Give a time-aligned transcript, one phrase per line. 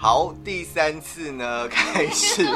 [0.00, 2.46] 好，第三次呢， 开始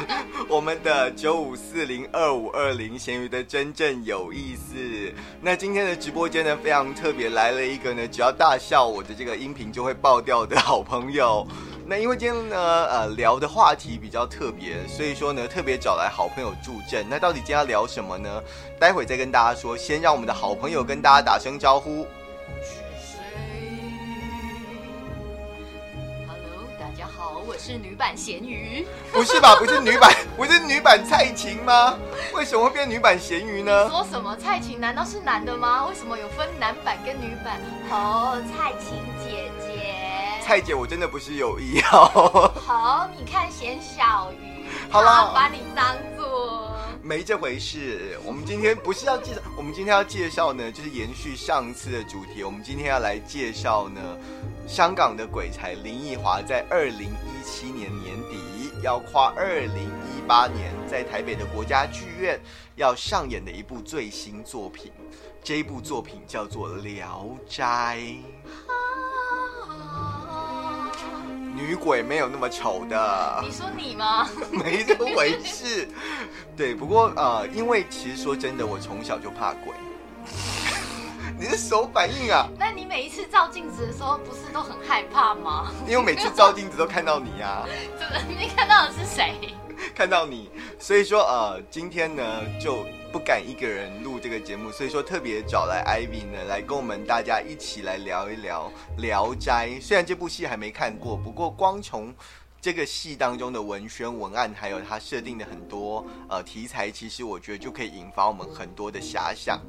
[0.49, 4.77] 我们的九五四零二五二零咸鱼的真正有意思。
[5.41, 11.45] 那今天的直播间呢，非常特别，来了一个呢，只要大笑，我的这个音频就会爆掉的好朋友。
[11.85, 17.05] 那因为今天呢，呃，聊的话题比较特别，所以说呢，特别找来好朋友助阵。
[17.11, 18.41] 那到底今天要聊什么呢？
[18.79, 19.77] 待会再跟大家说。
[19.77, 22.07] 先让我们的好朋友跟大家打声招呼。
[27.65, 28.85] 是女版咸鱼？
[29.13, 29.55] 不是吧？
[29.55, 31.97] 不是女版， 不是女版蔡琴吗？
[32.35, 33.89] 为什么会变女版咸鱼呢？
[33.89, 34.35] 说什么？
[34.35, 35.87] 蔡琴难道是男的吗？
[35.87, 37.61] 为什么有分男版跟女版？
[37.89, 39.95] 哦，蔡琴姐姐，
[40.45, 42.53] 蔡姐，我真的不是有意哦。
[42.67, 46.69] 好，你看咸小鱼，好了，把你当做
[47.01, 48.19] 没这回事。
[48.25, 52.43] 我们今天不是要介绍，我们今天要介绍呢，就是延续上次的主题。
[52.43, 54.01] 我们今天要来介绍呢。
[54.65, 57.11] 香港的鬼才林奕华在二零
[57.43, 62.41] 一七年年底要跨二零一八年，在台北的国家剧院
[62.77, 64.93] 要上演的一部最新作品，
[65.43, 67.99] 这一部作品叫做《聊斋》。
[71.53, 74.29] 女鬼没有那么丑的，你说你吗？
[74.53, 75.89] 没这回事。
[76.57, 79.75] 对，不过呃，因为其实说真的，我从小就怕鬼。
[81.43, 82.49] 你的手反应啊？
[82.57, 85.73] 那你每一次照镜子的时候，不是都很害怕吗？
[85.89, 87.67] 因为每次照镜子都看到你呀。
[87.99, 88.23] 真的？
[88.29, 89.35] 你看到的是谁？
[89.93, 90.49] 看到你。
[90.79, 92.23] 所以说，呃，今天呢
[92.61, 99.69] 就不敢一个人录这个节目，所以说特别找来 Ivy 呢来跟我们大家一起来聊一聊《聊斋》。
[99.83, 102.15] 虽然这部戏还没看过，不过光从
[102.63, 109.61] 这个戏当中的文宣文案，还有它设定的很多呃题材，其实我觉得就可以引发我们很多的遐想。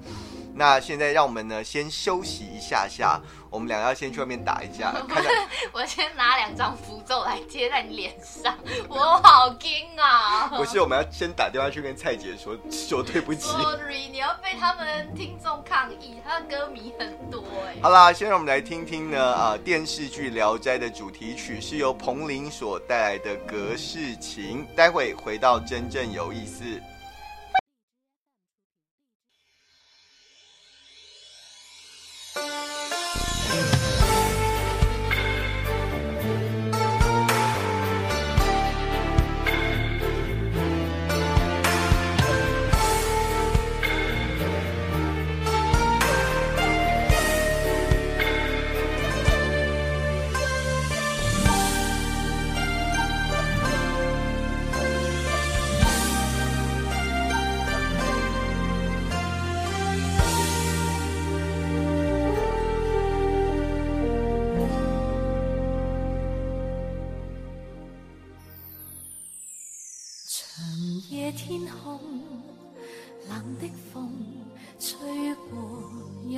[0.53, 3.19] 那现在让我们呢先休息一下下。
[3.53, 4.91] 我们两个要先去外面打一架。
[5.71, 8.57] 我先拿两张符咒来贴在你脸上，
[8.89, 10.47] 我好惊啊！
[10.57, 13.47] 不是，我们要先打电话去跟蔡姐说说对不起。
[13.49, 17.75] Sorry，你要被他们听众抗议，他的歌迷很多哎。
[17.83, 26.63] 好啦，先让我们来听听呢啊电视剧《聊斋》的主题曲是由彭羚所带来的《隔世情》，待会回到真正有意思。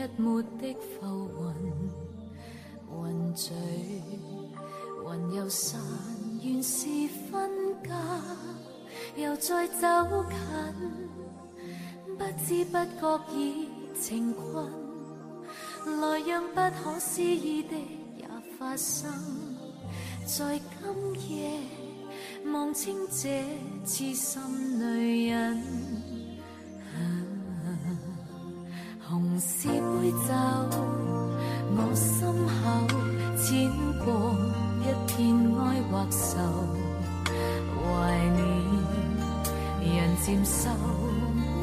[0.05, 1.89] 一抹的浮云，
[2.91, 3.51] 云聚
[5.03, 5.81] 云又散，
[6.43, 6.85] 原是
[7.31, 7.49] 分
[7.81, 7.89] 隔，
[9.19, 10.37] 又再走近，
[12.17, 13.67] 不知不觉已
[13.99, 14.69] 情困，
[15.99, 17.75] 来让不可思议的
[18.15, 18.27] 也
[18.59, 19.11] 发生，
[20.27, 21.59] 在今夜
[22.53, 23.43] 望清这
[23.83, 25.84] 痴心女人。
[29.39, 30.33] 是杯酒，
[31.75, 32.61] 我心口
[33.37, 33.69] 剪
[34.03, 34.05] 过
[34.81, 35.13] 一片
[35.59, 36.23] 哀或愁，
[37.75, 37.83] 怀
[38.35, 40.69] 念人渐瘦。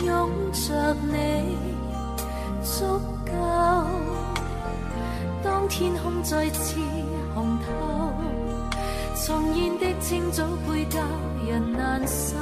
[0.05, 0.10] 拥
[0.53, 1.15] 着你
[2.62, 2.84] 足
[3.25, 3.31] 够，
[5.44, 6.81] 当天空再次
[7.34, 7.65] 红透，
[9.25, 10.99] 重现的清早背教
[11.47, 12.37] 人难受，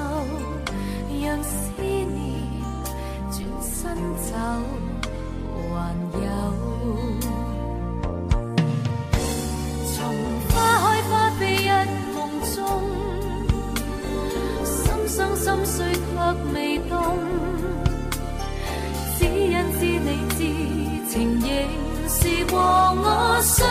[22.51, 23.70] 和我相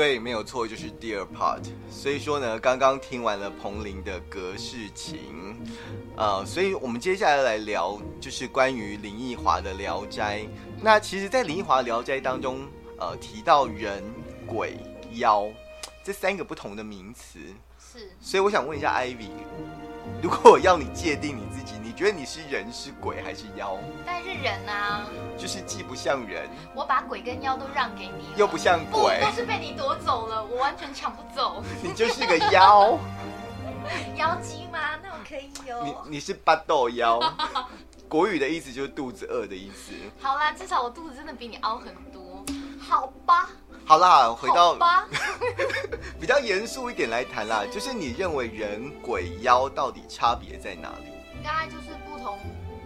[0.00, 1.60] 对，没有错，就是第二 part。
[1.90, 5.54] 所以说呢，刚刚听完了彭羚的《隔世情》，
[6.16, 10.38] 呃，所以我们接下来来聊，就是关于林奕华的《聊斋》。
[10.80, 12.66] 那其实，在林奕华的《聊斋》当中，
[12.98, 14.02] 呃，提到人、
[14.46, 14.78] 鬼、
[15.16, 15.46] 妖
[16.02, 17.38] 这三个不同的名词，
[17.78, 19.28] 是所以我想问一下 Ivy，
[20.22, 23.76] 如果我要你界定你自己，你觉得你是人、是鬼还是妖？
[24.06, 25.04] 当然是人啊！
[25.36, 31.60] 就是既不像人，我把鬼跟妖都让给你，又不像不鬼，都是被你夺走了，我完全抢不走。
[31.82, 32.96] 你就是个妖。
[34.14, 34.78] 妖姬吗？
[35.02, 36.04] 那我可以你有。
[36.06, 37.18] 你是八斗妖，
[38.08, 39.90] 国语的意思就是肚子饿的意思。
[40.20, 42.44] 好啦，至少我肚子真的比你凹很多。
[42.78, 43.50] 好吧，
[43.84, 44.78] 好啦，回到
[46.20, 51.10] 比较严肃一点来谈啦，就是你认为人、鬼、妖到底差别在哪里？
[51.42, 52.38] 大概就是不同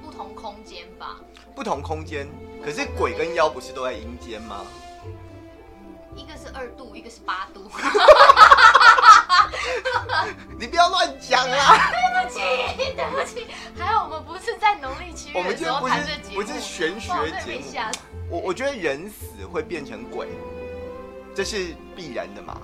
[0.02, 1.20] 不同空间吧。
[1.54, 2.28] 不同空间，
[2.64, 4.64] 可是鬼跟妖不是都在阴间吗？
[6.16, 7.68] 一个是二度，一个是八度。
[10.58, 11.90] 你不要乱讲啊！
[11.90, 12.40] 对不起，
[12.94, 13.46] 对不起。
[13.76, 17.10] 还好我们不是在农历七我月的时候们今天不谈这节目，是不是玄学
[17.44, 17.60] 节。
[18.30, 20.28] 我我觉得人死会变成鬼，
[21.34, 22.60] 这是必然的嘛？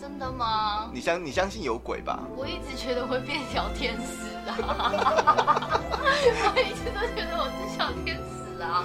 [0.00, 0.88] 真的吗？
[0.92, 2.20] 你相你相信有鬼吧？
[2.36, 4.56] 我一直觉得我会变小天使啊！
[5.92, 8.84] 我一直都觉得我是小天使啊！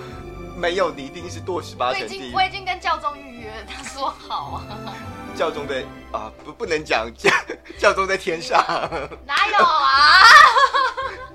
[0.57, 2.43] 没有，你一定是堕十八我层地狱已经我。
[2.43, 4.63] 已经跟教宗预约，他说好啊。
[5.35, 7.29] 教宗在啊，不不能讲教
[7.79, 8.57] 教宗在天上，
[9.25, 10.19] 哪有啊？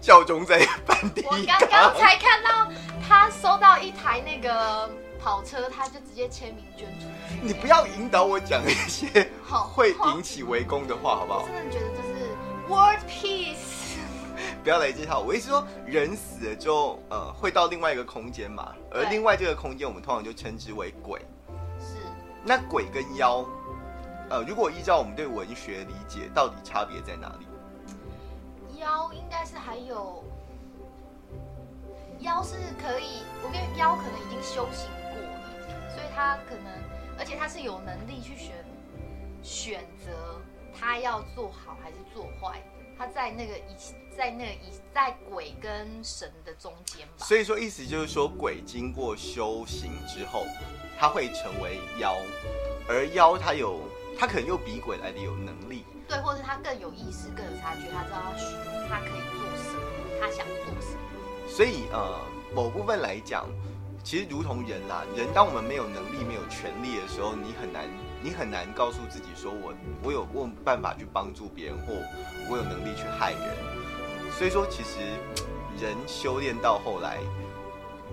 [0.00, 1.58] 教宗在梵蒂我冈。
[1.58, 2.70] 刚刚才看到
[3.06, 4.88] 他收到一台那个
[5.22, 7.19] 跑车，他就直接签名捐出去。
[7.42, 11.42] 你不要引导我讲一些好 会引起围攻的话，好不好？
[11.42, 12.36] 我真的觉得这是
[12.68, 13.56] world peace。
[14.64, 15.20] 不要来这套。
[15.20, 21.20] 我意思说，人死了之后，呃，会到另外一个空间嘛，而另外这个空间，我们通常就称之为鬼。
[21.78, 21.96] 是
[22.44, 23.44] 那鬼跟妖，
[24.28, 27.46] 呃，如果依照我们对文学理解，到底差别在哪里？
[28.80, 30.24] 妖应该是还有
[32.20, 36.72] 妖是可以，我跟妖可能已经修行过了，所以他可能，
[37.20, 38.64] 而且他是有能力去选
[39.42, 40.40] 选择
[40.74, 42.62] 他要做好还是做坏，
[42.96, 43.76] 他在那个以
[44.16, 47.26] 在那个以在鬼跟神的中间吧。
[47.26, 50.46] 所以说，意思就是说，鬼经过修行之后，
[50.98, 52.16] 他会成为妖，
[52.88, 53.80] 而妖他有，
[54.18, 55.84] 他可能又比鬼来的有能力。
[56.08, 58.46] 对，或者他更有意识、更有察觉，他知道他需
[58.88, 59.82] 他可以做什么，
[60.18, 61.46] 他想做什么。
[61.46, 62.18] 所以呃，
[62.54, 63.46] 某部分来讲，
[64.02, 67.84] 其实如同人啦，人当我们没有能力、没有权利的时候，你很难，
[68.22, 71.92] 你很难告诉自己说我我有我有办法去帮助别人，或
[72.48, 73.56] 我有能力去害人。
[74.32, 74.98] 所以说，其实
[75.78, 77.18] 人修炼到后来，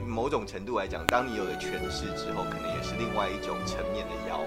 [0.05, 4.43] 某种程度来讲，当你有了权势之后，可能也是另外一种层面的妖。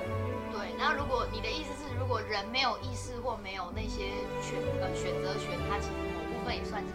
[0.53, 4.13] 对，那如果你的意思是，如果人没有意识或没有那些
[4.45, 6.93] 选呃选择权，他其实某部分也算是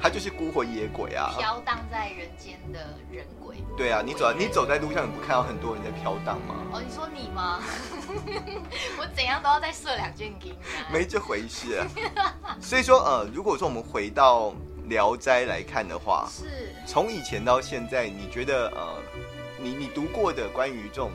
[0.00, 1.34] 鬼，他就是孤魂野鬼啊。
[1.38, 2.78] 飘荡在人间的
[3.10, 3.56] 人鬼。
[3.76, 6.54] 对啊，你走你走在路上，你不看到很多人在飘荡吗？
[6.72, 7.60] 哦，你说你吗？
[8.98, 10.88] 我怎样都要再射两箭给你啊！
[10.92, 11.86] 没这回事啊。
[12.60, 14.48] 所以说，呃，如果说我们回到
[14.88, 18.98] 《聊斋》来看的话，是从以前到现在，你觉得呃，
[19.58, 21.12] 你你读过的关于这种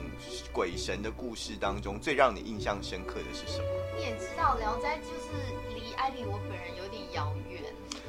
[0.51, 3.65] 鬼神的故事当中，最让你印象深刻的是什么？
[3.97, 7.61] 你也知道，《聊斋》就是离艾丽我本人有点遥远。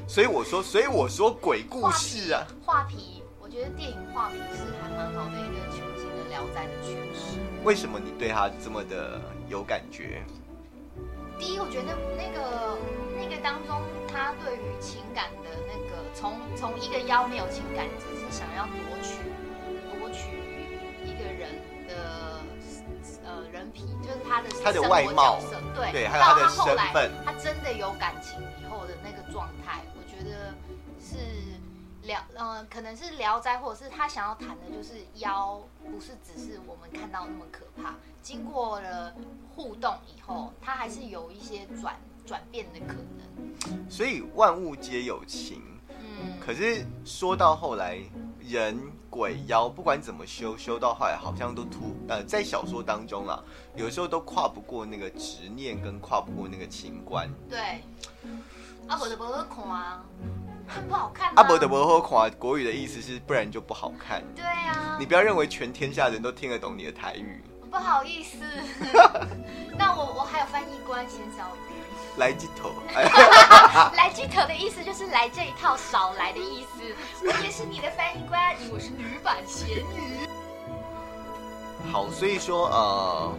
[0.09, 7.39] 所以我说，所以我说鬼故事啊，画皮，我觉得电影画皮是还蛮好的一个全新的《聊斋》的诠释。
[7.65, 10.23] 为什么你对他这么的有感觉？
[11.39, 12.79] 第一，我觉得那个
[13.19, 19.19] 那个当中，他对于情感的那个，从从一个妖没有情感，只是想要夺取
[19.91, 20.31] 夺取
[21.05, 21.51] 一个人
[21.87, 22.41] 的
[23.27, 25.39] 呃人皮，就是他的他的外貌，
[25.75, 29.83] 对对，还有他的身份，他真的有感情以后的那个状态，
[31.01, 31.17] 是
[32.03, 37.95] 聊嗯，可能是聊斋，或者是他想要谈的就是妖，不是只是我们看到那么可怕。
[38.23, 39.15] 经过了
[39.55, 41.95] 互动以后，它还是有一些转
[42.27, 43.91] 转变的可能。
[43.91, 46.39] 所以万物皆有情，嗯。
[46.41, 47.99] 可是说到后来，
[48.41, 53.41] 人鬼妖不管怎么修，修到后来好像都突呃，在小说当中啊，
[53.77, 57.29] 有时候都跨不过那个执念，跟跨不过那个情关。
[57.49, 57.81] 对。
[58.89, 60.05] 啊，我的伯看啊，
[60.89, 61.33] 不好看。
[61.37, 64.23] 阿伯的伯好看，国语的意思是不然就不好看。
[64.35, 64.97] 对啊。
[64.99, 67.43] 你不要认为全天下人都听得懂你的台语。
[67.71, 68.39] 不好意思，
[69.77, 71.77] 那我我还有翻译官咸小鱼。
[72.17, 72.73] 来鸡头，
[73.95, 77.27] 来鸡头的意思就是来这一套少来的意思。
[77.27, 80.27] 我也是你的翻译官，我是女版咸鱼。
[81.93, 83.35] 好，所以说呃，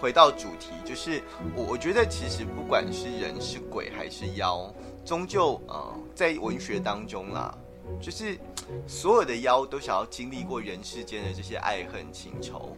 [0.00, 1.22] 回到主题，就是
[1.54, 4.72] 我我觉得其实不管是人是鬼还是妖，
[5.04, 7.56] 终究呃在文学当中啦。
[8.00, 8.38] 就是
[8.86, 12.76] 所有的妖都想要经历过人世间的这些爱恨情仇。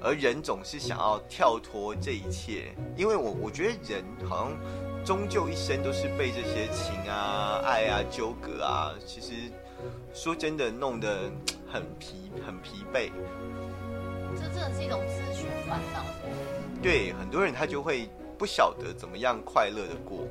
[0.00, 9.50] 而人总是想要跳脱这一切，因为我我觉得人好像终究一生都是被这些情啊、爱啊、纠葛啊，其实
[10.14, 11.32] 说真的弄得
[11.66, 13.10] 很疲很疲惫。
[14.36, 16.04] 这真的是一种自寻烦恼。
[16.80, 18.08] 对，很多人他就会
[18.38, 20.28] 不晓得怎么样快乐的过，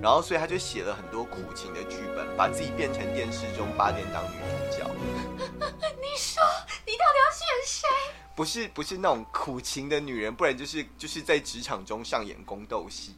[0.00, 4.84] 然后所以他就写了很多苦情的剧本，把自己变成电视中八点档女主角。
[6.00, 6.42] 你说
[6.86, 7.88] 你到底要选谁？
[8.34, 13.14] 不是不是那种苦情的女人，不然就是就是在职场中上演宫斗戏。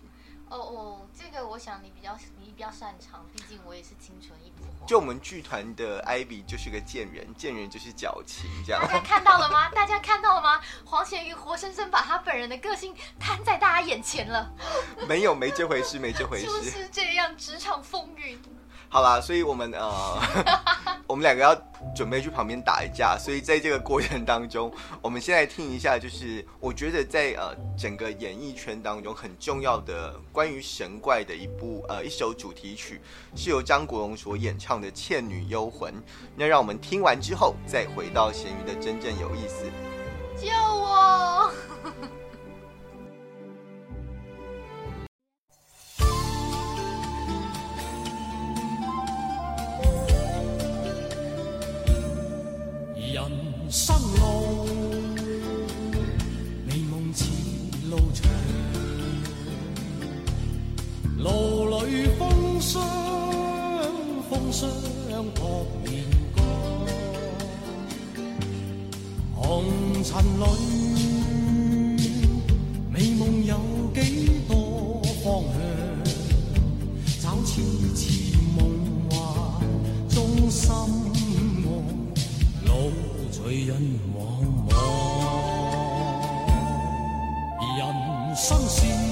[0.51, 4.87] 哦哦，这个我想你比较你比较擅长，毕竟我也是清纯一朵花。
[4.87, 8.83] 就我们剧团的艾比就是个贱人，贱人就是矫情，这样。
[8.83, 9.69] 大家看到了吗？
[9.77, 10.61] 大家看到了吗？
[10.85, 14.51] 黄贤玉活生生把他本人的个性摊在大家眼前了。
[15.07, 16.47] 没有没这回事，没这回事。
[16.49, 18.41] 就是这样，职场风云。
[18.89, 20.19] 好啦，所以我们呃，
[21.07, 21.55] 我们两个要
[21.95, 33.01] 准备去旁边打一架，所以在这个过程当中，我们先来听一下，就是我觉得在呃整个演艺圈当中很重要的关于神怪的一部呃一首主题曲，
[33.37, 35.93] 是由张国荣所演唱的《倩女幽魂》。
[36.35, 39.65] 那让我们听完之后，再回到咸鱼的真正有意思。
[40.41, 41.51] 救我！
[53.71, 54.67] 生路，
[56.67, 57.27] 美梦似
[57.91, 58.31] 路长，
[61.19, 62.83] 路里风霜，
[64.31, 64.71] 风霜
[65.35, 66.03] 扑面
[66.35, 66.43] 干，
[69.37, 70.47] 红尘里，
[72.91, 73.55] 美梦有
[73.95, 75.61] 几多方向？
[77.21, 77.61] 找次
[77.95, 78.59] 次梦
[79.11, 79.21] 幻
[80.09, 81.08] 中心。
[83.49, 83.75] 随人
[84.15, 84.77] 茫茫，
[87.79, 89.08] 人生是。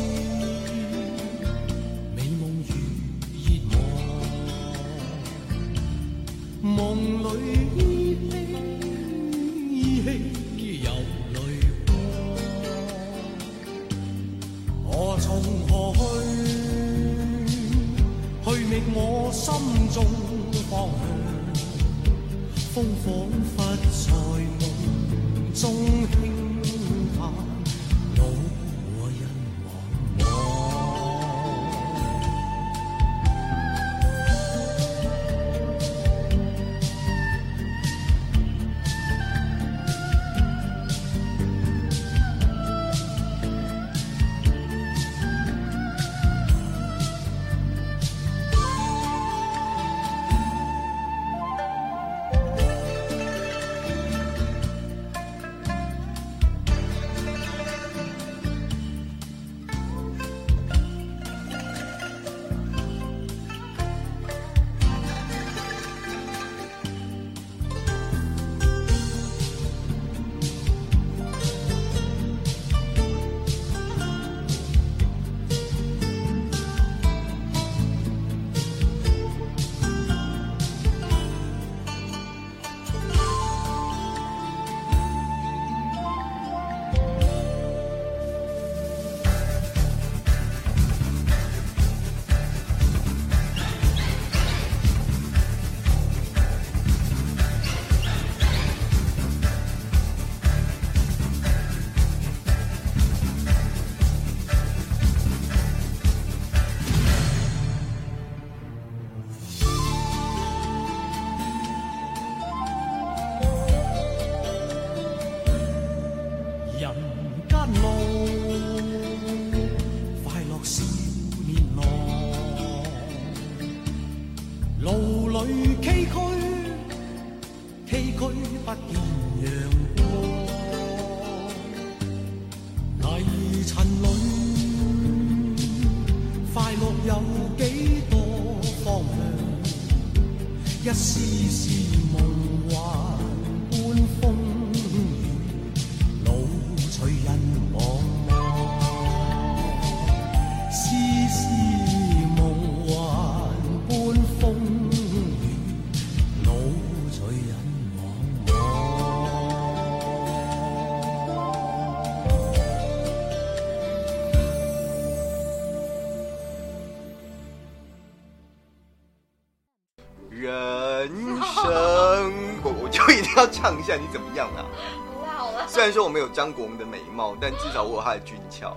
[173.86, 174.66] 下，你怎么样啊？
[175.14, 178.76] 不好了，虽然说我没有张国荣的美貌，但至少我有他的俊俏。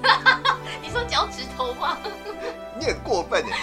[0.82, 1.98] 你说脚趾头吗？
[2.78, 3.58] 你很过分哎！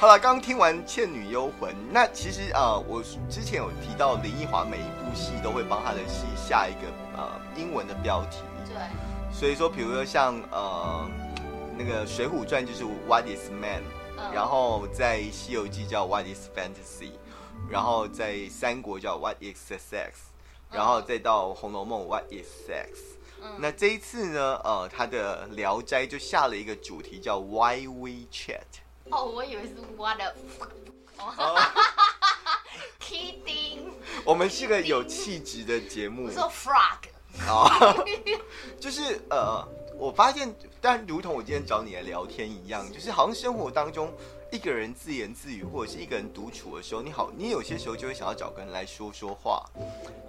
[0.00, 8.74] 好了，刚听完《倩女幽魂》，那其实啊、呃我之前有提到林奕华每一部戏都会帮他的戏下一个呃英文的标题，对，
[9.32, 11.08] 所以说，比如说像呃
[11.78, 13.82] 那个《水浒传》就是 What is Man，、
[14.18, 17.12] 嗯然后在《西游记》叫 What is Fantasy，
[17.68, 20.12] 然后在《三国》叫 What is Sex，
[20.70, 23.16] 然后再到《红楼梦》What is Sex。
[23.42, 23.56] 嗯。
[23.58, 28.60] 那这一次呢，呃，他的《聊斋》就下了一个主题叫 Why We Chat。
[29.10, 30.32] 哦，我以为是 what the
[31.18, 31.60] 哦。
[33.00, 33.90] Kidding，
[34.24, 36.26] 我们是个有气质的节目。
[36.26, 37.08] 我说 frog，
[37.46, 38.04] 哦，
[38.80, 39.62] 就是呃，
[39.96, 44.10] 我发现，但如同我今天找你来聊天一样，就是好像生活当中
[44.54, 49.68] 一个人自言自语，或者是一个人独处的时候，你好，你有些时候就会想要找个人来说说话。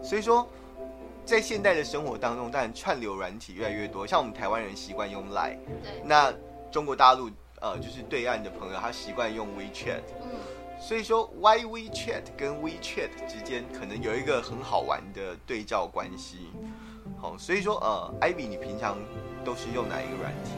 [0.04, 0.50] 所以说，
[1.24, 6.34] 在现代的生活当中，当然串流软体越来越多，像我们台湾人习惯用 Line，对，那
[6.72, 7.30] 中国大陆
[7.62, 10.02] 呃就是对岸的朋友，他习惯用 WeChat。
[10.24, 16.50] 嗯，所以说，Why WeChat 跟 WeChat 之间可能有一个很好玩的对照关系。
[17.22, 18.98] 好，所以说，呃，Ivy，你平常
[19.44, 20.52] 都是用哪一个软体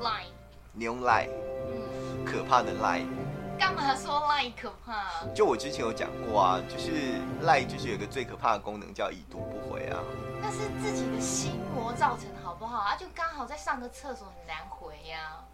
[0.00, 0.30] ？line，
[0.72, 1.49] 你用 Line，嗯，
[2.24, 3.06] 可怕的 Line。
[3.58, 5.04] 干嘛说 line 可怕？
[5.34, 10.00] 就我之前有讲过啊，就是 Line 就是有一个最可怕的功能叫已读不回啊。
[10.40, 12.78] 那是自己的心魔造成，好不好？
[12.78, 15.44] 啊，就刚好在上个厕所很难回呀、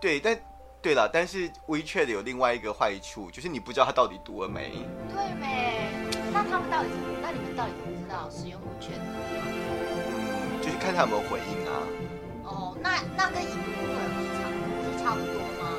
[0.00, 0.34] 对，但
[0.80, 4.86] 对了，但是 WeChat 有另外一个坏处，就是你不知道他到底读了没。
[5.14, 5.90] 对没？
[6.32, 7.18] 那他们到底怎么？
[7.20, 8.98] 那你们到底怎么知道使用 WeChat？
[9.28, 11.72] 嗯，就是看他有没有回应啊。
[12.44, 14.41] 哦，那那跟已读不回
[15.02, 15.72] 差不多吗？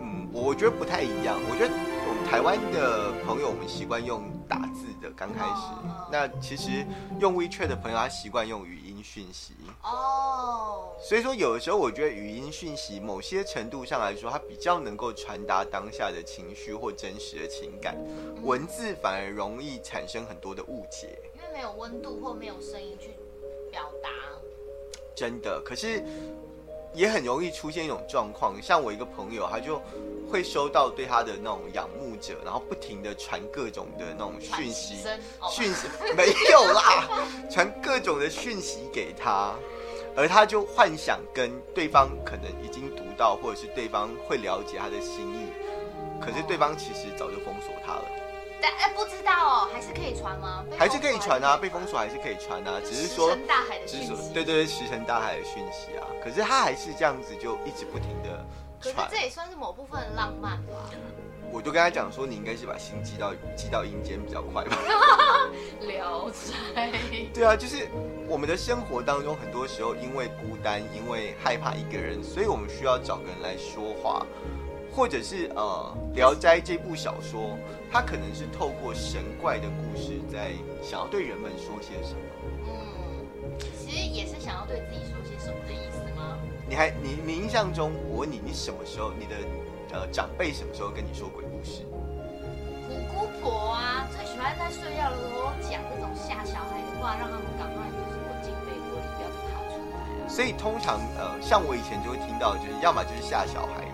[0.00, 1.38] 嗯，我我觉得不太一样。
[1.48, 1.72] 我觉得
[2.08, 5.50] 我们台湾的朋友，我们习惯用打字的，刚开始。
[5.86, 6.84] 哦那其实
[7.20, 9.54] 用 WeChat 的朋友，他习惯用语音讯息。
[9.84, 17.96] 哦，所以说，有的时候我觉得语音讯息某些程度上来说，它比较能够传达当下的情绪或真实的情感，
[18.42, 21.16] 文字反而容易产生很多的误解。
[21.36, 23.10] 因为没有温度或没有声音去
[23.70, 24.08] 表达。
[25.14, 26.02] 真的，可是
[26.92, 29.80] 也很容易出现一种状况，像我一个朋友，他就
[30.30, 34.96] 会收到对他的那种仰慕者，然后不停的传各种的那种讯息，
[35.50, 37.08] 讯息没有啦，
[37.50, 39.54] 传各种的讯息给他，
[40.16, 45.46] 而他就幻想跟对方可能已经读到，或者是对方会了解他的心意，
[46.20, 48.04] 可是对方其实早就封锁他了。
[48.60, 50.64] 但哎，不知道哦，还是可以传吗？
[50.70, 54.32] 被还是可以传啊，被封锁还是可以传啊，只是石说沉大海的只是说讯息。
[54.34, 56.06] 对对对，石沉大海的讯息啊。
[56.22, 58.44] 可是他还是这样子，就一直不停的
[58.80, 58.94] 传。
[58.94, 60.90] 可是这也算是某部分的浪漫吧。
[61.52, 64.78] 我就跟他讲说，你应该是把心寄到寄到阴间比较快吧。
[65.82, 66.92] 聊斋，
[67.34, 67.88] 对啊，就是
[68.28, 74.24] 我们的生活当中，很多时候因为孤单，因为害怕一个人，所以我们需要找个人来说话，
[74.94, 77.56] 或者是呃，《聊斋》这部小说，
[77.90, 82.20] 它可能是透过神怪的故事，在想要对人们说些什么。
[82.66, 86.36] 嗯，其实也是想要对自己说些什么的意思吗？
[86.68, 89.36] 你还你你印象中，我问你，你什么时候你的
[89.92, 91.86] 呃长辈什么时候跟你说鬼故事？
[92.86, 100.28] 虎姑婆啊，最喜欢在睡觉的时候讲这种吓小孩的话，让他们赶快就是滚进被窝里，不要再爬出来啊。
[100.28, 103.89] 所以通常呃，像我以前就会听到，就是要么就是吓小孩的，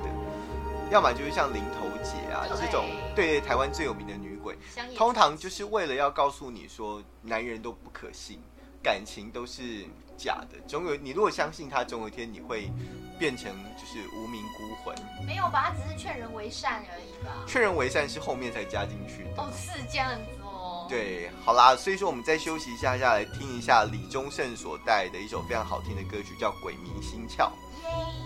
[0.90, 4.56] 要么就是像林头姐啊对这种，对台湾最有名的女鬼，
[4.96, 8.40] 通常就是为了要告诉你说，男人都不可信，
[8.82, 9.84] 感情都是
[10.16, 12.70] 假的，总有你如果相信他，总有一天你会
[13.18, 14.94] 变成就是无名孤魂。
[15.26, 15.70] 没有吧？
[15.70, 17.44] 他只是劝人为善而已吧。
[17.46, 19.42] 劝人为善是后面才加进去的。
[19.42, 27.38] 哦，是这样子哦。，对，好啦，所以说我们再休息一下，下来听一下李宗盛所带的一首非常好听的歌曲，叫《鬼迷心窍》。
[27.82, 28.25] 耶。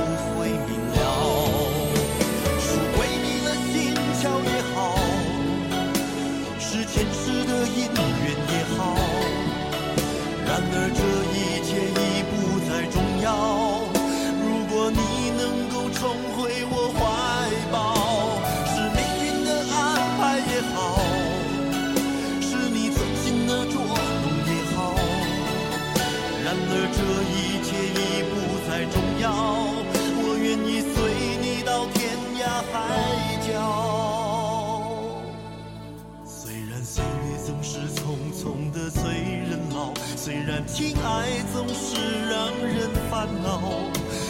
[40.73, 41.95] 情爱总是
[42.29, 43.61] 让人烦恼，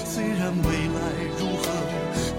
[0.04, 1.00] 虽然未来
[1.38, 1.64] 如何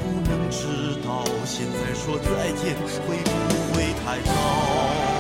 [0.02, 2.74] 不能知道，现在说再见
[3.06, 3.30] 会不
[3.72, 5.11] 会太早？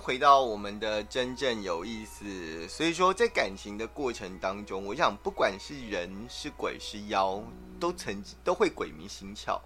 [0.00, 2.66] 回到我们的真正有意思。
[2.66, 7.42] 所以说，在感情的过程当中，我想不管是人是鬼是妖，
[7.78, 9.60] 都曾经都会鬼迷心窍，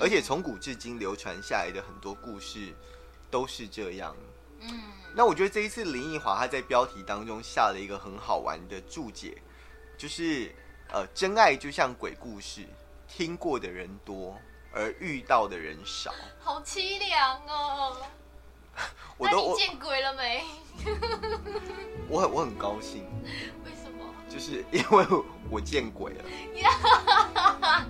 [0.00, 2.74] 而且从古至今流传下来的很多故事
[3.30, 4.14] 都是这样。
[4.60, 4.70] 嗯，
[5.14, 9.40] 那我觉得这一次林奕华他在标题当中下了一个很好玩的注解，
[9.96, 10.54] 就是
[10.88, 12.66] 呃，真爱就像鬼故事，
[13.06, 14.38] 听过的人多，
[14.72, 16.12] 而遇到的人少。
[16.40, 17.96] 好凄凉哦。
[19.18, 20.44] 我都我那你见鬼了没？
[22.08, 23.04] 我很我很高兴，
[23.64, 24.04] 为什么？
[24.28, 25.06] 就是因为
[25.50, 26.24] 我见鬼了。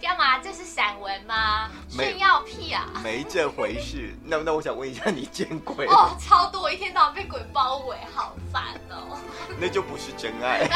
[0.00, 0.38] 干嘛？
[0.38, 1.70] 这是散文吗？
[1.88, 2.90] 炫耀屁啊！
[3.04, 4.12] 没这回事。
[4.24, 5.92] 那那我想问一下，你见鬼了？
[5.92, 9.16] 哦，超多，一天到晚被鬼包围，好烦哦！
[9.60, 10.68] 那就不是真爱。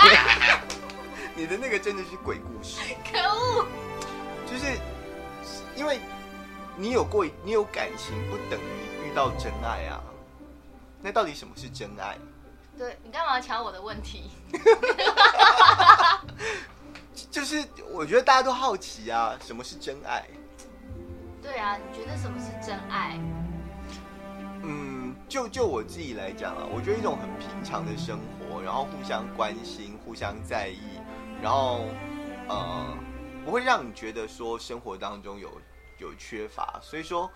[1.35, 2.79] 你的那个真的是鬼故事，
[3.13, 3.67] 可恶！
[4.47, 4.79] 就是
[5.75, 5.99] 因为
[6.77, 10.03] 你有过，你有感情，不等于遇到真爱啊。
[11.01, 12.19] 那到底什么是真爱？
[12.77, 14.31] 对你干嘛抢我的问题？
[17.31, 20.27] 就是我觉得大家都好奇啊，什么是真爱？
[21.41, 23.19] 对啊，你觉得什么是真爱？
[24.63, 30.99] 嗯，就就我自己来讲啊，我觉得一种很平常的生活，然后互相关心、互相在意，
[31.41, 31.85] 然后
[32.49, 32.87] 呃，
[33.45, 35.51] 不会让你觉得说生活当中有
[35.99, 36.81] 有缺乏。
[36.83, 37.31] 所以说，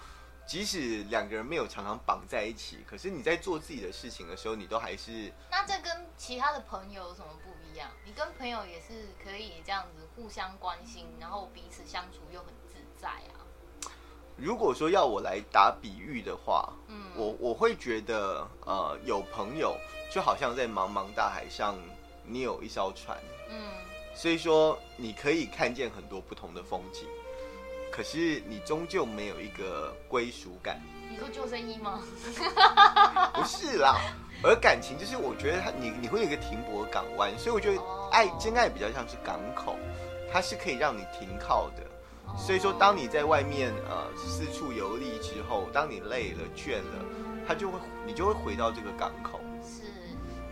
[0.50, 7.88] 即使两个人没有常常绑在一起，可是你在做自己的事情的时候，你都还是那这跟其他的朋友有什么不一样？
[8.04, 13.46] 你跟朋友也是可以这样子互相关心，然后彼此相处又很自在啊。
[14.36, 19.76] 如果说要我来打比喻的话，嗯我我会觉得，呃，有朋友
[20.10, 21.78] 就好像在茫茫大海上，
[22.24, 23.16] 你有一艘船，
[23.48, 23.70] 嗯，
[24.16, 27.06] 所以说你可以看见很多不同的风景，
[28.00, 32.00] 可是你终究没有一个归属感，你说救生衣吗？
[33.36, 34.00] 不是啦。
[34.42, 39.76] 而感情就是，我觉得它你你会有一个停泊港湾，所以我觉得哦爱真爱比较像是港口，
[40.32, 41.82] 它是可以让你停靠的。
[42.24, 47.04] 哦所以说，当你在外面呃四处游历之后，当你累了倦了，
[47.46, 49.38] 它就会你就会回到这个港口。
[49.62, 49.82] 是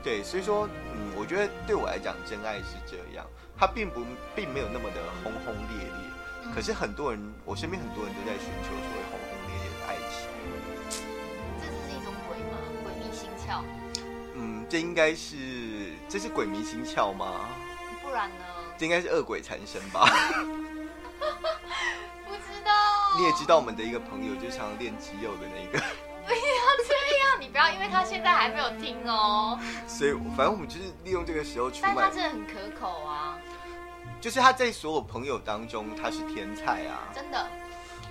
[0.03, 3.25] 对，所以说，嗯，我觉得对我来讲，真爱是这样，
[3.57, 4.03] 它并不
[4.37, 6.18] 并没有那么的轰轰烈烈。
[6.49, 10.27] 嗯可是很多人，我身边很多人都在寻求所谓轰轰烈烈的爱情。
[11.61, 12.59] 这是一种鬼吗？
[12.83, 13.63] 鬼迷心窍，
[14.35, 15.37] 嗯，这应该是
[16.09, 17.49] 这是鬼迷心窍吗？
[18.03, 18.45] 不然呢？
[18.77, 20.09] 这应该是恶鬼缠身吧？
[21.21, 22.73] 不知道。
[23.19, 25.79] 你也知道我们的一个朋友，就常常练肌肉的那个，
[26.27, 26.39] 不要
[26.89, 29.59] 这样，你不要，因为他现在还没有听哦。
[29.87, 33.39] 所以反正我们就是利用这个时候出卖但他，真的很可口啊，
[34.21, 37.47] 就是他在所有朋友当中他是天才啊，真的。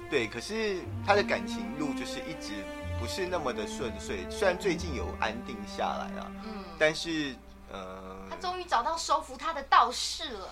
[0.09, 2.63] 对，可是他的感情路就是一直
[2.99, 7.35] 不是那么的顺遂，虽然最近有安定下来啊，嗯，但是
[7.71, 10.49] 呃，他终于找到收服他的道士了。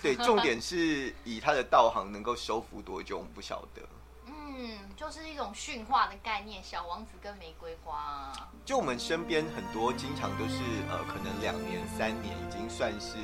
[0.00, 3.82] 对，重点是以他的道行能够收服多久，我们不晓得。
[4.26, 8.48] 嗯，就是一种驯化的概念，小王子跟玫瑰花啊。
[8.64, 13.16] 就我们身边很多，经常都是呃，可能两年、三年已经算是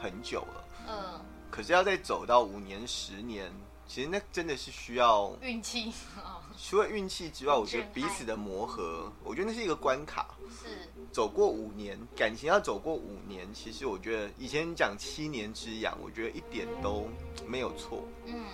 [0.00, 1.20] 很久了，嗯，
[1.50, 3.52] 可是要再走到五年、十年，
[3.86, 10.34] 其实那真的是需要运气啊，除了运气之外，我觉得彼此的磨合，我觉得那是一个关卡。
[10.48, 17.08] 是，走过五年，感情要走过五年，其实我觉得以前讲七年之痒，我觉得一点都
[17.46, 18.02] 没有错。
[18.24, 18.44] 嗯，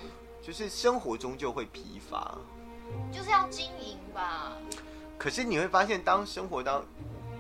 [0.42, 2.36] 就是生活中就会疲乏，
[3.12, 4.52] 就是要经营吧。
[5.18, 6.84] 可是你会发现，当生活当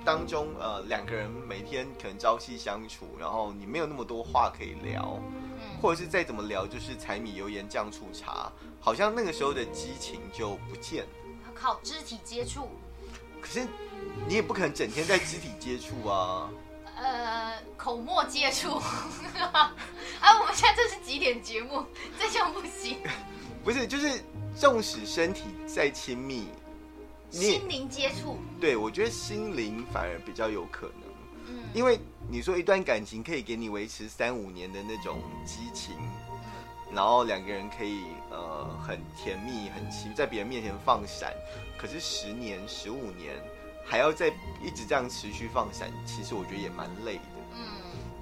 [0.04, 11.10] 当中，呃，两个人每天可能朝夕相处，然后你没有那么多话可以聊，嗯，或者是再怎么聊，就是柴米油盐酱醋茶，好像那个时候的激情就不见了。
[11.46, 12.68] 要靠肢体接触，
[13.40, 13.66] 可是
[14.26, 16.50] 你也不可能整天在肢体接触啊。
[16.94, 18.76] 呃，口沫接触。
[19.52, 19.74] 啊，
[20.40, 21.84] 我们现在这是几点节目？
[22.18, 22.98] 这样不行。
[23.64, 24.20] 不是，就是
[24.54, 26.48] 纵使身体再亲密，
[27.32, 31.08] 心灵接触，对我觉得心灵反而比较有可能，
[31.48, 35.94] 嗯，因为你说一段感情可以给你维持三五年的那种激情，
[36.92, 41.32] 然后两个人可以呃很甜蜜、很亲，在别人面前放闪，
[41.78, 43.34] 可是十年、十五年
[43.84, 44.28] 还要再
[44.62, 47.22] 一直这样持续放闪，其实我觉得也蛮累的。
[47.56, 47.64] 嗯，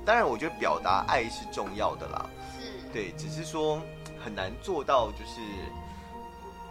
[0.04, 3.82] 当然，我觉得表达爱是重要的啦，是，对，只是说
[4.24, 5.40] 很难做到，就是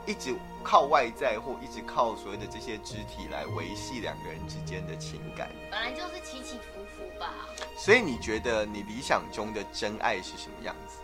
[0.09, 5.51] 一直靠外在或一直靠所谓的这些肢体来维系两个人之间的情感。
[5.69, 7.31] 本来就是起起伏伏吧。
[7.77, 10.97] 所以你觉得你理想中的真爱是什么样子？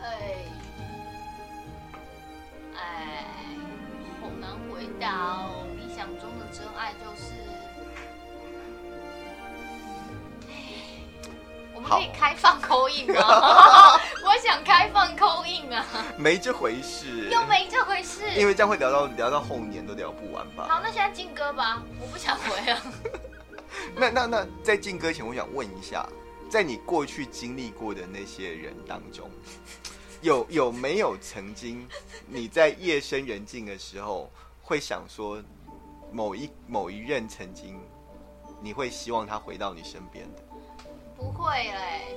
[0.00, 0.36] 哎，
[2.76, 3.24] 哎，
[4.20, 5.66] 好难回答哦。
[5.76, 7.32] 理想中的真爱就是，
[11.76, 13.20] 我们可以开放扣印吗？
[14.24, 15.84] 我想开放扣印啊，
[16.16, 18.22] 没这回事，又没这回事。
[18.34, 20.66] 因为这样会聊到聊到后年都聊不完吧？
[20.70, 22.82] 好，那现在进歌吧，我不想回啊。
[23.94, 26.08] 那那那在进歌前，我想问一下，
[26.48, 29.30] 在你过去经历过的那些人当中，
[30.22, 31.86] 有有没有曾经
[32.26, 34.30] 你在夜深人静的时候，
[34.62, 35.42] 会想说
[36.10, 37.78] 某一某一任曾经，
[38.62, 40.42] 你会希望他回到你身边的？
[41.16, 42.14] 不会嘞，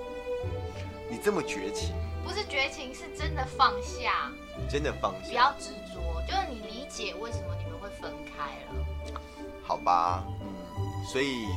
[1.09, 5.27] 你这么绝情，不是绝情，是真的放下，你真的放下？
[5.29, 8.73] 不要执着，就是你理解为什么你们会分开了。
[9.65, 10.45] 好吧，嗯，
[11.11, 11.47] 所以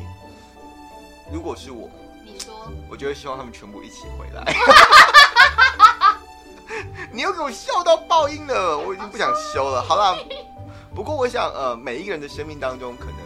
[1.33, 1.91] 如果是我，
[2.25, 4.55] 你说我就会希望他们全部一起回来。
[7.11, 9.83] 你又给我笑到爆音了，我已经不想修了。
[9.83, 10.17] 好啦，
[10.95, 13.17] 不过我想，呃，每一个人的生命当中可能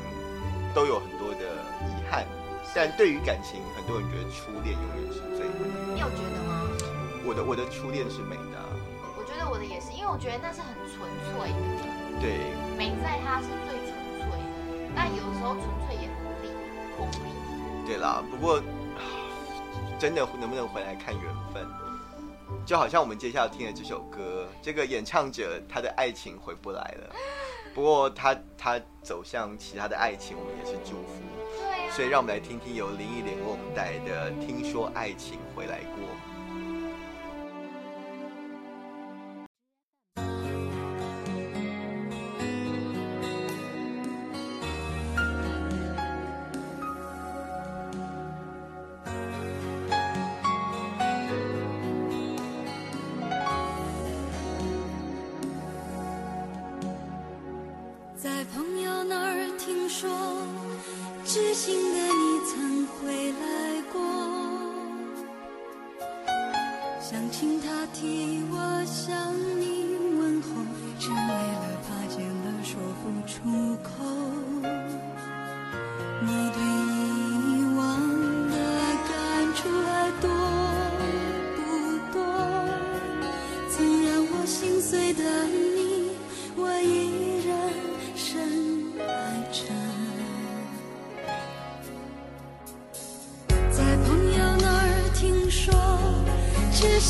[0.75, 1.16] 都有很
[2.77, 5.65] 但对于感情，很多人觉得初恋永远是最美。
[5.95, 6.69] 你有觉得吗？
[7.25, 8.61] 我的我的初恋是美的、
[9.17, 12.21] 我觉得我的也是，因为我觉得那是很纯粹的。
[12.21, 12.53] 对。
[12.77, 16.53] 美在它是最纯粹的，但有时候纯粹也很力
[16.99, 17.33] 功力。
[17.87, 18.61] 对啦，不过
[19.99, 21.67] 真的能不能回来看缘分？
[22.67, 27.17] 就好像我们接下来听的这首歌，这个演唱者他的爱情回不来了，
[27.75, 31.23] 不过他他走向其他的爱情，我们也是祝福。
[31.59, 36.05] 对，所以让我们来听听由林忆莲为我们带来的《听说爱情回来过》。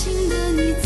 [0.06, 0.85] 情的你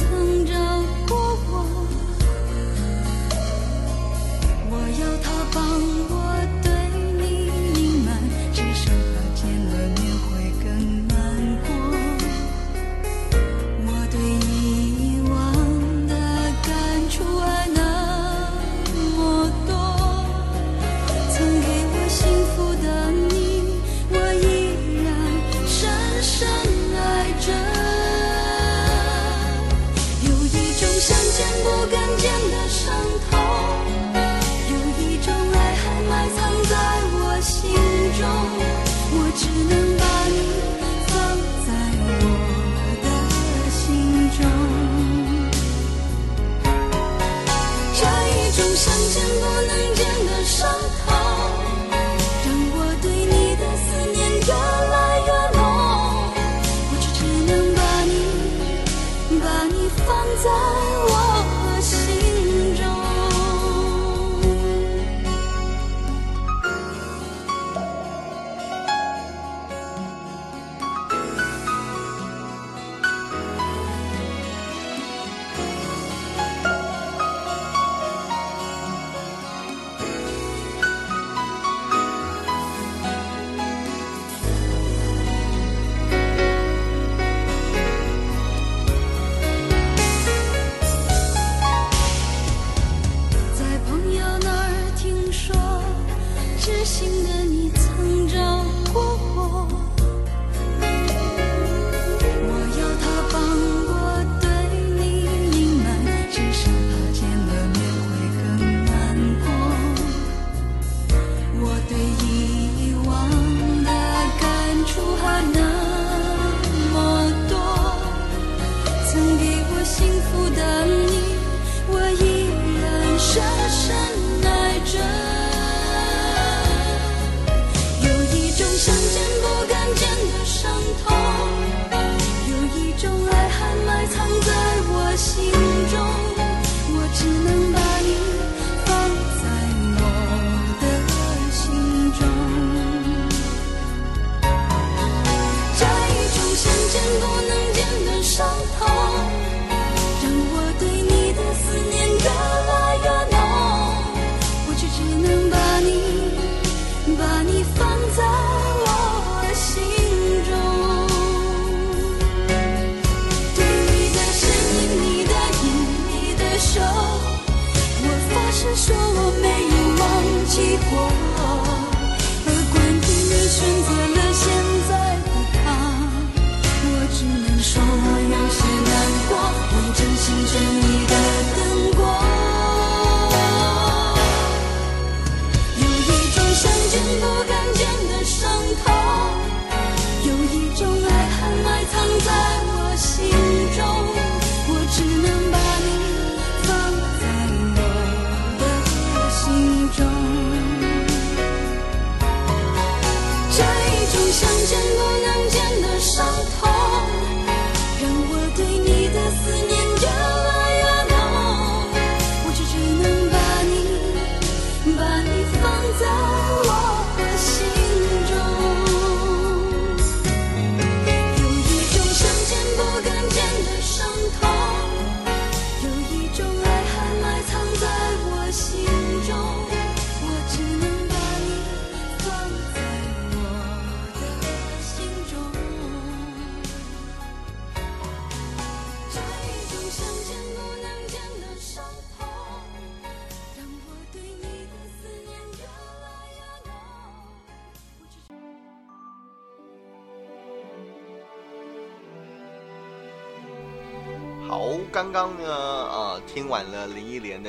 [180.52, 181.14] 是你的
[181.54, 181.89] 灯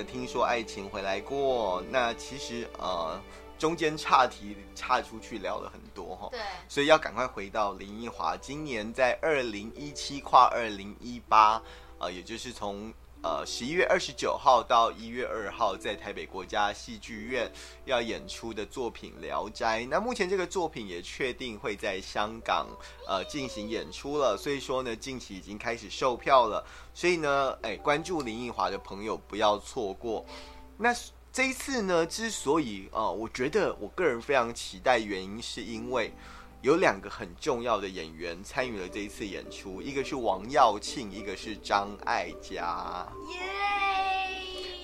[0.04, 3.22] 的《听说爱情回来过》，那其实呃，
[3.60, 11.62] 中间岔题岔出去聊了很多哈，对，所以要赶快回到林奕华，今年在二零一七跨二零一八，
[12.00, 12.92] 呃，也就是从
[13.24, 17.52] 呃十一月二十九号到一月二号，在台北国家戏剧院
[17.86, 19.82] 要演出的作品《聊斋》。
[19.88, 22.68] 那目前这个作品也确定会在香港
[23.08, 26.66] 呃进行演出了，所以说呢，近期已经开始售票了。
[26.94, 30.26] 所以呢，哎，关注林奕华的朋友不要错过。
[30.78, 30.92] 那
[31.32, 36.12] 这一次呢，之所以呃，我觉得我个人非常期待，原因是因为
[36.62, 43.08] 有两个很重要的演员参与了这一次演出，一个是王耀庆，一个是张艾嘉。
[43.32, 43.40] 耶！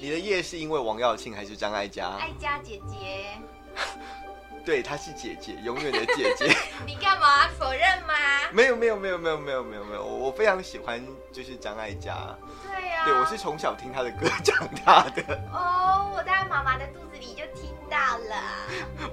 [0.01, 2.07] 你的夜是因为王耀庆还是张艾嘉？
[2.19, 3.27] 艾嘉姐姐，
[4.65, 6.51] 对，她是姐姐，永远的姐姐。
[6.83, 8.13] 你干嘛否认吗？
[8.51, 10.99] 没有，没有，没有，没有，没有，没有，没有，我我非常喜欢
[11.31, 12.35] 就是张艾嘉。
[12.63, 15.21] 对呀、对，我是从小听她的歌长大的。
[15.53, 18.35] 哦，我在妈妈的肚子里就听到了。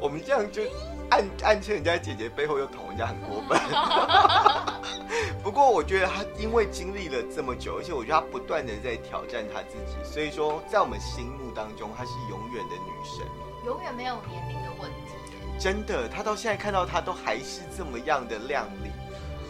[0.00, 0.62] 我们这样就
[1.10, 3.58] 暗暗称人家姐姐背后又捅人家很过分。
[5.42, 13.26] 不过我觉得她因为经历了这么久，而且我觉得她不断的在挑战她自己，所以说在我们心目当中，她是永远的女神。
[13.66, 15.12] 永远没有年龄的问题，
[15.58, 18.90] 真的，她到现在看到她都还是这么样的靓丽，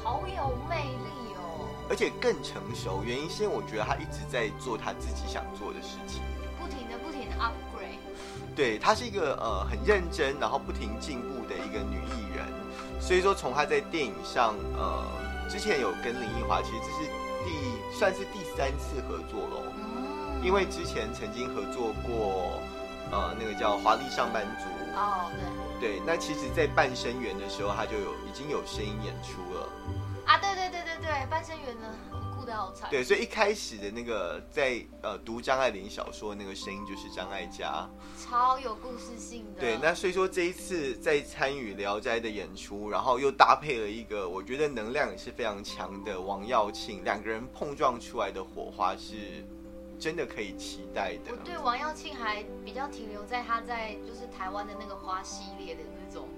[0.03, 1.66] 好有魅力哦！
[1.89, 3.03] 而且更成熟。
[3.05, 6.22] 原因是因为我觉得她一直在做她自己想做的事情。
[6.61, 7.74] 不停的不停的 upgrade，
[8.55, 12.46] 对，她是一个呃很认真，然后不停进步的一个女艺人。
[13.00, 15.05] 所以说，从她在电影上，呃，
[15.48, 17.11] 之前有跟林奕华，其实这是
[17.44, 19.64] 第算是第三次合作喽。
[19.76, 19.84] 嗯
[20.44, 22.61] 因为之前曾经合作过，
[23.11, 24.66] 呃，那个叫《华丽上班族》。
[24.95, 25.30] 哦
[25.80, 29.68] 对对，那其实，在半生缘的时候，他就有已经有声音演出了。
[30.26, 31.86] 啊对对对对对，半生缘呢
[32.34, 37.86] 酷的好惨，对，所以一开始的那个在呃读张爱玲小说的那个声音就是张艾嘉。
[38.18, 39.61] 超有故事性的。
[39.61, 49.45] 对，那所以说这一次在参与《聊斋》的演出，然后又搭配了一个我觉得能量也是非常强的王耀庆，两个人碰撞出来的火花是
[49.99, 51.36] 真的可以期待的我。
[51.45, 56.28] 对王耀庆还比较停留在他在就是台湾的那个花系列的那种，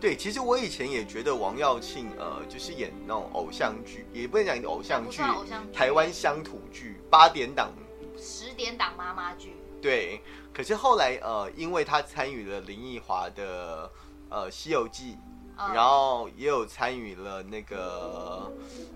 [0.00, 7.72] 对，其实我以前也觉得王耀庆，呃，就是演那种偶像剧，也不能讲偶像不剧算偶像，剧台湾乡土剧八点档，
[8.18, 10.20] 十点档妈妈剧，对。
[10.52, 13.90] 可是后来，呃，因为他参与了林奕华的
[14.28, 18.52] 呃《西游记》，嗯然后也有参与了那个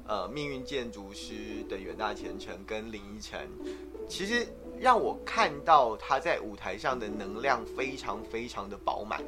[0.07, 1.35] 呃《命运建筑师》
[1.69, 3.49] 的远大前程跟林依晨，
[4.09, 4.47] 其实
[4.79, 9.23] 让我看到他在舞台上的能量非常非常的饱满，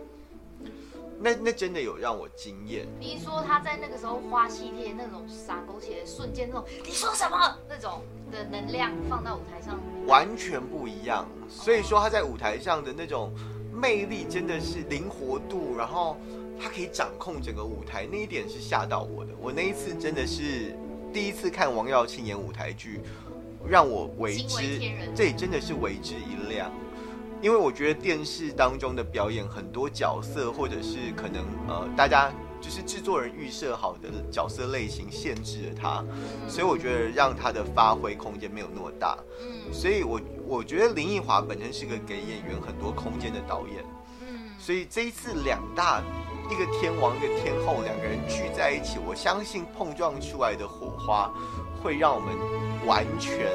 [1.19, 2.87] 那那真的有让我惊艳。
[2.99, 7.57] 你一说他在那个时候花系列那种撒狗血的瞬间，那种你说什么？
[7.69, 8.03] 那种
[8.33, 11.29] 的能量放到舞台上，完全不一样。
[11.49, 13.33] 所以说他在舞台上的那种
[13.73, 16.17] 魅力真的是灵活度，然后
[16.63, 19.31] 他可以掌控整个舞台，那一点是吓到我的。
[19.41, 20.77] 我那一次真的是
[21.13, 23.01] 第一次看王耀庆演舞台剧，
[23.67, 24.79] 让我为之
[25.15, 26.71] 这真的是为之一亮。
[27.43, 32.31] 因为我觉得电视当中的表演很多角色，或者是可能呃大家
[32.61, 36.05] 就是制作人预设好的角色类型限制了他，
[36.47, 39.17] 所以我觉得让他的发挥空间没有那么大。
[39.41, 44.00] 嗯所以我我觉得林奕华本身是个给演员很多空间的导演，嗯，
[44.61, 46.03] 所以这一次两大
[46.51, 51.31] 一个天王一个天后两个人聚在一起，我相信碰撞出来的火花
[51.83, 52.37] 会让我们
[52.87, 53.49] 完全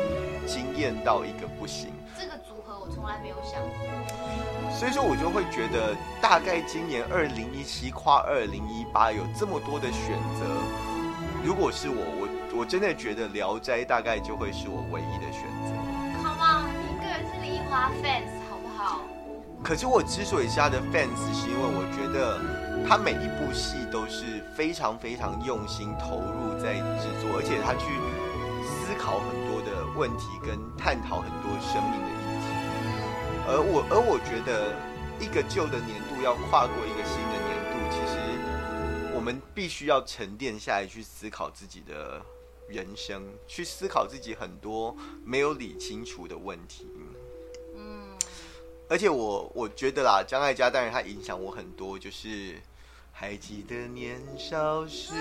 [0.48, 1.94] 惊艳到一个不行。
[2.18, 10.46] 这个组合我从来没有想过，所以说，我就会觉得，大概今年二零一七跨二零一八有这么多的选择，
[11.44, 15.72] 如果是我，我我真的觉得《聊斋》大概就会是我唯一的选择。
[16.24, 19.02] Come on，你个人是林奕华 fans 好不好？
[19.66, 22.40] 可是我之所以是他的 fans，是因为我觉得
[22.88, 27.90] 他每一部戏都是非常非常用心投入在制作，而且他去
[28.62, 32.48] 思考很多的问题，跟探讨很多生命的议题。
[33.50, 34.78] 而我而我觉得，
[35.20, 42.22] 一个旧的年度要跨过一个新的年度，其实我们必须要沉淀下来，去思考自己的
[42.70, 44.96] 人生，去思考自己很多
[45.26, 46.86] 没有理清楚的问题。
[48.88, 52.62] 而且我我觉得啦，张艾嘉当然他影响我很多，就是
[53.12, 55.14] 还记得年少时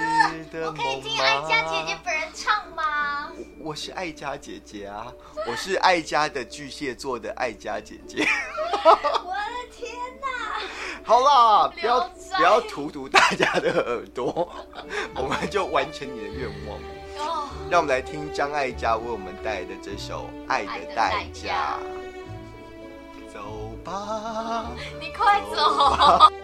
[0.53, 0.83] 的梦吗？
[0.83, 3.33] 我可以听艾嘉姐姐本人唱吗？
[3.61, 5.11] 我是爱嘉姐姐啊，
[5.49, 8.27] 我是爱嘉的巨蟹座的爱嘉姐姐。
[8.85, 10.27] 我的天哪！
[11.03, 12.01] 好啦，不要
[12.37, 14.53] 不要荼毒大家的耳朵，
[15.17, 16.79] 我们就完成你的愿望。
[17.71, 21.79] 让我们来听张艾嘉为我们带来的这首《爱的代价》。
[23.45, 24.70] 走吧。
[25.01, 26.43] 你快走。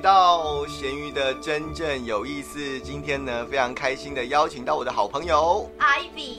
[0.00, 6.38] 到咸鱼的真正有意思，今天呢非常开心的邀请到我的好朋友，Ivy，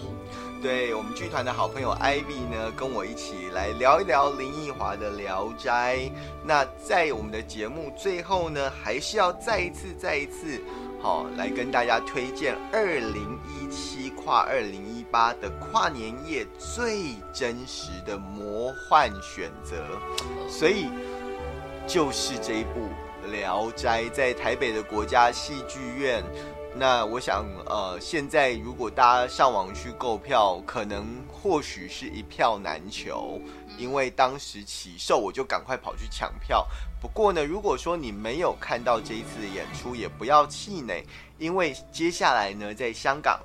[0.61, 5.97] 对我们剧团的好朋友 Ivy 呢，跟我一起来聊一聊林奕华的《聊斋》。
[6.43, 10.59] 那在我们的节目最后呢，还是要再一次、再一次，
[10.99, 19.75] 好、来跟大家推荐二零一七跨二零一八的跨年夜最真实的魔幻选择，
[20.49, 20.87] 所以
[21.85, 22.79] 就是这一部
[23.31, 26.23] 《聊斋》在台北的国家戏剧院。
[26.73, 33.41] 那我想，呃，现在如果大家上网去购票，可能或许是一票难求，
[33.77, 36.65] 因为当时起售我就赶快跑去抢票。
[37.01, 41.03] 不过呢，如果说你没有看到这一次的演出，也不要气馁，
[41.37, 43.41] 因为接下来呢，在香港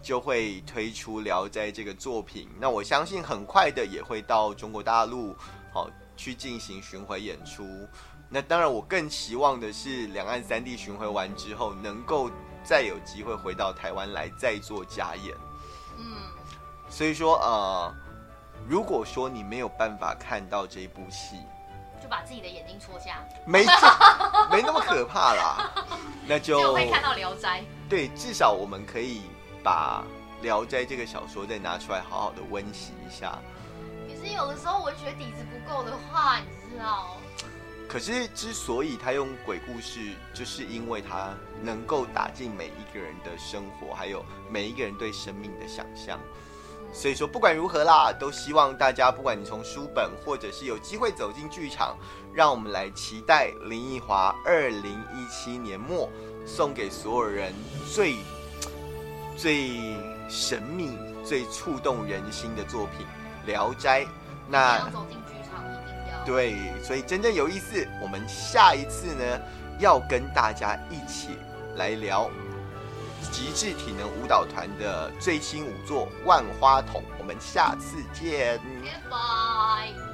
[0.00, 2.48] 就会推出《聊斋》这个作品。
[2.60, 5.34] 那我相信很快的也会到中国大陆，
[6.18, 7.88] 去进行巡回演出。
[8.28, 12.30] 那当然，我更期望的是两岸三地巡回完之后，能够
[12.62, 15.34] 再有机会回到台湾来再做加演。
[15.96, 16.04] 嗯，
[16.90, 17.94] 所以说，呃，
[18.68, 21.36] 如果说你没有办法看到这部戏，
[22.02, 23.72] 就把自己的眼睛戳瞎，没这
[24.54, 25.72] 没那么可怕啦，
[26.26, 27.62] 那就就会看到《聊斋》。
[27.88, 29.22] 对，至少我们可以
[29.64, 30.04] 把
[30.42, 33.38] 《聊斋》这个小说再拿出来，好好的温习一下。
[34.18, 37.16] 可是有的时候我觉得底子不够的话，你知道，
[37.88, 46.18] 可是之所以他用鬼故事，就是因为他能够打进每一个人的生活，还有每一个人对生命的想象。
[46.92, 51.96] 所以说，不管如何啦，都希望大家，不管你从书本，或者是有机会走进剧场，
[52.32, 56.10] 让我们来期待林奕华二零一七年末
[56.44, 57.52] 送给所有人
[57.92, 58.16] 最
[59.36, 59.96] 最
[60.28, 63.06] 神秘、最触动人心的作品
[63.48, 64.04] 《聊斋》。
[64.48, 66.24] 那要走进剧场一定要。
[66.24, 67.84] 对，所以真正有意思。
[68.00, 69.40] 我们下一次呢，
[69.80, 71.36] 要跟大家一起
[71.74, 72.30] 来聊
[73.32, 77.02] 极致体能舞蹈团的最新舞作《万花筒》。
[77.18, 78.60] 我们下次见。
[78.84, 80.07] Goodbye。